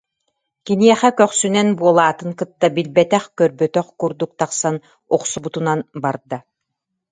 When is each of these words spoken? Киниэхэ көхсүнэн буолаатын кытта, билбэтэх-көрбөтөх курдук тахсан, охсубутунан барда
Киниэхэ 0.65 1.09
көхсүнэн 1.19 1.67
буолаатын 1.79 2.31
кытта, 2.39 2.65
билбэтэх-көрбөтөх 2.75 3.87
курдук 3.99 4.31
тахсан, 4.39 4.75
охсубутунан 5.15 5.79
барда 6.03 6.37